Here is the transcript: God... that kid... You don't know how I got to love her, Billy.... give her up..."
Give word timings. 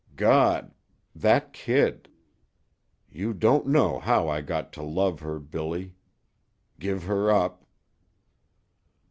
God... 0.15 0.73
that 1.15 1.53
kid... 1.53 2.09
You 3.11 3.33
don't 3.35 3.67
know 3.67 3.99
how 3.99 4.27
I 4.29 4.41
got 4.41 4.73
to 4.73 4.81
love 4.81 5.19
her, 5.19 5.37
Billy.... 5.39 5.93
give 6.79 7.03
her 7.03 7.29
up..." 7.29 7.67